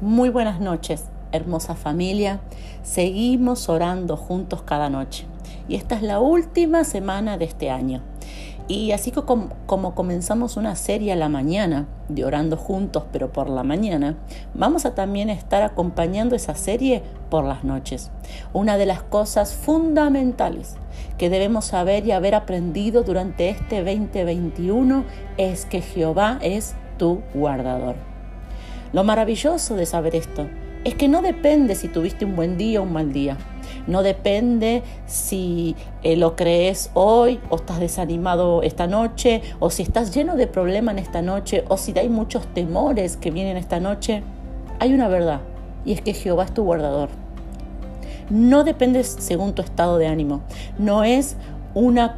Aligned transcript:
Muy 0.00 0.30
buenas 0.30 0.60
noches, 0.60 1.04
hermosa 1.30 1.74
familia. 1.74 2.40
Seguimos 2.82 3.68
orando 3.68 4.16
juntos 4.16 4.62
cada 4.62 4.88
noche. 4.88 5.26
Y 5.68 5.74
esta 5.74 5.94
es 5.94 6.00
la 6.00 6.20
última 6.20 6.84
semana 6.84 7.36
de 7.36 7.44
este 7.44 7.68
año. 7.68 8.00
Y 8.66 8.92
así 8.92 9.10
como, 9.12 9.94
comenzamos 9.94 10.56
una 10.56 10.74
serie 10.74 11.12
a 11.12 11.16
la 11.16 11.28
mañana 11.28 11.86
de 12.08 12.24
orando 12.24 12.56
juntos, 12.56 13.04
pero 13.12 13.30
por 13.30 13.50
la 13.50 13.62
mañana, 13.62 14.16
vamos 14.54 14.86
a 14.86 14.94
también 14.94 15.28
estar 15.28 15.62
acompañando 15.62 16.34
esa 16.34 16.54
serie 16.54 17.02
por 17.28 17.44
las 17.44 17.62
noches. 17.62 18.10
Una 18.54 18.78
de 18.78 18.86
las 18.86 19.02
cosas 19.02 19.52
fundamentales 19.52 20.76
que 21.18 21.28
debemos 21.28 21.66
saber 21.66 22.06
y 22.06 22.12
haber 22.12 22.34
aprendido 22.34 23.02
durante 23.02 23.50
este 23.50 23.84
2021 23.84 25.04
es 25.36 25.66
que 25.66 25.82
Jehová 25.82 26.38
es 26.40 26.74
tu 26.96 27.20
guardador. 27.34 28.09
Lo 28.92 29.04
maravilloso 29.04 29.76
de 29.76 29.86
saber 29.86 30.16
esto 30.16 30.48
es 30.84 30.94
que 30.94 31.08
no 31.08 31.22
depende 31.22 31.74
si 31.74 31.88
tuviste 31.88 32.24
un 32.24 32.34
buen 32.34 32.56
día 32.56 32.80
o 32.80 32.84
un 32.84 32.92
mal 32.92 33.12
día. 33.12 33.36
No 33.86 34.02
depende 34.02 34.82
si 35.06 35.76
eh, 36.02 36.16
lo 36.16 36.36
crees 36.36 36.90
hoy 36.94 37.38
o 37.50 37.56
estás 37.56 37.80
desanimado 37.80 38.62
esta 38.62 38.86
noche 38.86 39.42
o 39.58 39.70
si 39.70 39.82
estás 39.82 40.14
lleno 40.14 40.36
de 40.36 40.46
problemas 40.46 40.96
esta 40.96 41.22
noche 41.22 41.64
o 41.68 41.76
si 41.76 41.96
hay 41.98 42.08
muchos 42.08 42.46
temores 42.54 43.16
que 43.16 43.30
vienen 43.30 43.56
esta 43.56 43.78
noche. 43.78 44.22
Hay 44.78 44.92
una 44.94 45.08
verdad 45.08 45.40
y 45.84 45.92
es 45.92 46.00
que 46.00 46.14
Jehová 46.14 46.44
es 46.44 46.54
tu 46.54 46.64
guardador. 46.64 47.10
No 48.28 48.64
depende 48.64 49.04
según 49.04 49.54
tu 49.54 49.62
estado 49.62 49.98
de 49.98 50.06
ánimo. 50.06 50.42
No 50.78 51.04
es, 51.04 51.36
una 51.74 52.16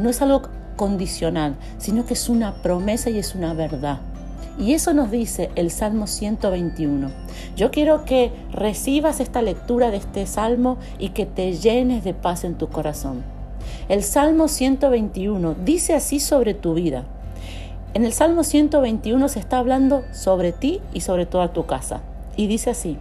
no 0.00 0.10
es 0.10 0.22
algo 0.22 0.42
condicional, 0.76 1.56
sino 1.78 2.04
que 2.06 2.14
es 2.14 2.28
una 2.28 2.62
promesa 2.62 3.10
y 3.10 3.18
es 3.18 3.34
una 3.34 3.54
verdad. 3.54 4.00
Y 4.58 4.74
eso 4.74 4.92
nos 4.92 5.10
dice 5.10 5.50
el 5.54 5.70
Salmo 5.70 6.06
121. 6.06 7.10
Yo 7.56 7.70
quiero 7.70 8.04
que 8.04 8.32
recibas 8.52 9.20
esta 9.20 9.42
lectura 9.42 9.90
de 9.90 9.98
este 9.98 10.26
Salmo 10.26 10.78
y 10.98 11.10
que 11.10 11.26
te 11.26 11.52
llenes 11.52 12.04
de 12.04 12.14
paz 12.14 12.44
en 12.44 12.56
tu 12.56 12.68
corazón. 12.68 13.22
El 13.88 14.02
Salmo 14.02 14.48
121 14.48 15.54
dice 15.64 15.94
así 15.94 16.20
sobre 16.20 16.54
tu 16.54 16.74
vida. 16.74 17.04
En 17.94 18.04
el 18.04 18.12
Salmo 18.12 18.44
121 18.44 19.28
se 19.28 19.38
está 19.38 19.58
hablando 19.58 20.04
sobre 20.12 20.52
ti 20.52 20.80
y 20.92 21.00
sobre 21.00 21.26
toda 21.26 21.52
tu 21.52 21.66
casa. 21.66 22.00
Y 22.36 22.46
dice 22.46 22.70
así, 22.70 22.98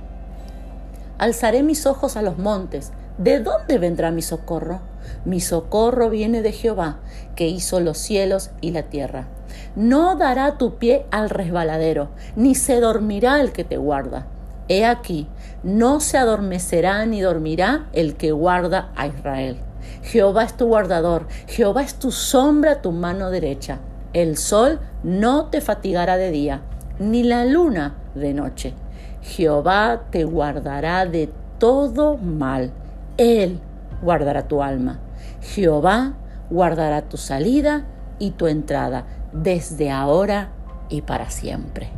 Alzaré 1.20 1.64
mis 1.64 1.86
ojos 1.86 2.16
a 2.16 2.22
los 2.22 2.38
montes. 2.38 2.94
¿De 3.18 3.40
dónde 3.42 3.78
vendrá 3.78 4.10
mi 4.10 4.22
socorro? 4.22 4.80
Mi 5.26 5.40
socorro 5.40 6.10
viene 6.10 6.42
de 6.42 6.52
Jehová, 6.52 7.00
que 7.36 7.48
hizo 7.48 7.80
los 7.80 7.98
cielos 7.98 8.52
y 8.62 8.72
la 8.72 8.84
tierra. 8.84 9.28
No 9.76 10.16
dará 10.16 10.58
tu 10.58 10.76
pie 10.76 11.06
al 11.12 11.30
resbaladero, 11.30 12.10
ni 12.36 12.56
se 12.56 12.80
dormirá 12.80 13.42
el 13.42 13.52
que 13.52 13.64
te 13.64 13.78
guarda. 13.78 14.28
He 14.68 14.86
aquí, 14.86 15.28
no 15.64 16.00
se 16.00 16.18
adormecerá 16.18 17.06
ni 17.06 17.22
dormirá 17.22 17.88
el 17.94 18.16
que 18.16 18.32
guarda 18.32 18.92
a 18.96 19.08
Israel. 19.08 19.58
Jehová 20.04 20.44
es 20.44 20.56
tu 20.56 20.68
guardador, 20.68 21.28
Jehová 21.48 21.82
es 21.82 21.96
tu 21.96 22.12
sombra, 22.12 22.82
tu 22.82 22.92
mano 22.92 23.32
derecha. 23.32 23.80
El 24.14 24.38
sol 24.38 24.80
no 25.04 25.46
te 25.48 25.62
fatigará 25.62 26.18
de 26.18 26.32
día, 26.32 26.62
ni 27.00 27.24
la 27.24 27.46
luna 27.46 27.96
de 28.16 28.34
noche. 28.34 28.74
Jehová 29.22 30.04
te 30.12 30.24
guardará 30.24 31.06
de 31.06 31.30
todo 31.58 32.18
mal. 32.18 32.72
Él 33.18 33.60
guardará 34.02 34.48
tu 34.48 34.62
alma. 34.62 35.00
Jehová 35.42 36.14
guardará 36.50 37.04
tu 37.04 37.18
salida 37.18 37.86
y 38.18 38.32
tu 38.32 38.48
entrada 38.48 39.06
desde 39.32 39.92
ahora 39.92 40.50
y 40.90 41.02
para 41.02 41.30
siempre. 41.30 41.90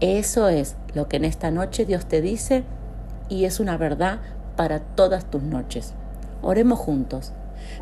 Eso 0.00 0.48
es 0.48 0.76
lo 0.94 1.08
que 1.08 1.16
en 1.16 1.24
esta 1.24 1.50
noche 1.50 1.84
Dios 1.84 2.06
te 2.06 2.20
dice 2.20 2.64
y 3.28 3.44
es 3.44 3.60
una 3.60 3.76
verdad 3.76 4.20
para 4.56 4.80
todas 4.80 5.24
tus 5.24 5.42
noches. 5.42 5.94
Oremos 6.40 6.78
juntos. 6.78 7.32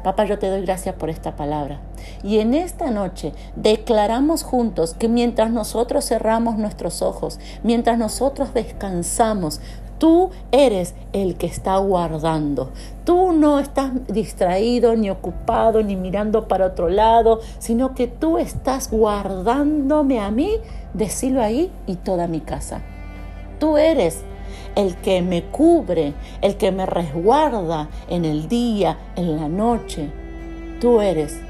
Papá, 0.03 0.25
yo 0.25 0.39
te 0.39 0.49
doy 0.49 0.63
gracias 0.63 0.95
por 0.95 1.11
esta 1.11 1.37
palabra. 1.37 1.81
Y 2.23 2.39
en 2.39 2.55
esta 2.55 2.91
noche 2.91 3.33
declaramos 3.55 4.43
juntos 4.43 4.95
que 4.95 5.09
mientras 5.09 5.51
nosotros 5.51 6.07
cerramos 6.07 6.57
nuestros 6.57 7.03
ojos, 7.03 7.39
mientras 7.63 7.99
nosotros 7.99 8.55
descansamos, 8.55 9.61
Tú 9.99 10.31
eres 10.53 10.95
el 11.13 11.37
que 11.37 11.47
está 11.47 11.79
guardando. 11.79 12.71
Tú 13.05 13.33
no 13.33 13.59
estás 13.59 13.93
distraído, 14.09 14.95
ni 14.95 15.09
ocupado, 15.09 15.83
ni 15.83 15.97
mirando 15.97 16.49
para 16.49 16.67
otro 16.67 16.89
lado, 16.89 17.41
sino 17.59 17.95
que 17.95 18.07
tú 18.07 18.37
estás 18.37 18.91
guardándome 18.91 20.21
a 20.21 20.31
mí, 20.31 20.51
decirlo 20.93 21.43
ahí, 21.43 21.71
y 21.87 21.97
toda 21.97 22.27
mi 22.27 22.41
casa. 22.41 22.83
Tú 23.59 23.79
eres 23.79 24.23
el 24.75 24.97
que 24.97 25.23
me 25.23 25.45
cubre, 25.45 26.13
el 26.43 26.57
que 26.57 26.73
me 26.73 26.85
resguarda 26.85 27.89
en 28.09 28.27
el 28.27 28.49
día, 28.49 28.99
en 29.17 29.37
la 29.37 29.49
noche. 29.49 30.11
Tú 30.81 31.01
eres 31.01 31.41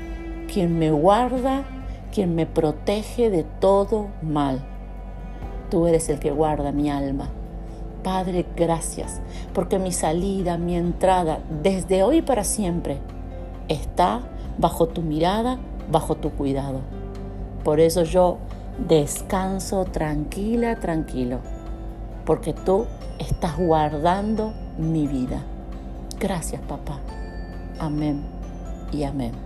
quien 0.52 0.78
me 0.78 0.92
guarda, 0.92 1.64
quien 2.12 2.36
me 2.36 2.46
protege 2.46 3.28
de 3.28 3.42
todo 3.42 4.06
mal. 4.22 4.64
Tú 5.68 5.88
eres 5.88 6.08
el 6.08 6.20
que 6.20 6.30
guarda 6.30 6.70
mi 6.70 6.88
alma. 6.88 7.28
Padre, 8.06 8.46
gracias, 8.54 9.20
porque 9.52 9.80
mi 9.80 9.90
salida, 9.90 10.58
mi 10.58 10.76
entrada, 10.76 11.40
desde 11.60 12.04
hoy 12.04 12.22
para 12.22 12.44
siempre, 12.44 13.00
está 13.66 14.20
bajo 14.58 14.86
tu 14.86 15.02
mirada, 15.02 15.58
bajo 15.90 16.14
tu 16.14 16.30
cuidado. 16.30 16.82
Por 17.64 17.80
eso 17.80 18.04
yo 18.04 18.38
descanso 18.86 19.86
tranquila, 19.86 20.78
tranquilo, 20.78 21.40
porque 22.24 22.52
tú 22.52 22.86
estás 23.18 23.58
guardando 23.58 24.52
mi 24.78 25.08
vida. 25.08 25.42
Gracias, 26.20 26.62
papá. 26.62 27.00
Amén 27.80 28.22
y 28.92 29.02
amén. 29.02 29.45